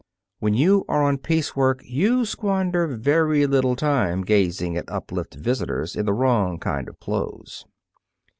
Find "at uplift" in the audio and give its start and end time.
4.75-5.35